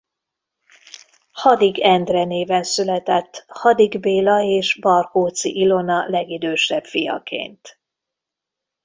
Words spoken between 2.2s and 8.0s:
néven született Hadik Béla és Barkóczy Ilona legidősebb fiaként.